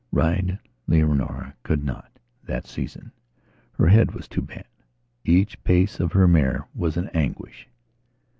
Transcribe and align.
Ride 0.11 0.57
Leonora 0.87 1.53
could 1.61 1.83
not, 1.83 2.13
that 2.45 2.65
seasonher 2.65 3.11
head 3.87 4.15
was 4.15 4.27
too 4.27 4.41
bad. 4.41 4.65
Each 5.23 5.63
pace 5.63 5.99
of 5.99 6.13
her 6.13 6.27
mare 6.27 6.65
was 6.73 6.97
an 6.97 7.09
anguish. 7.09 7.67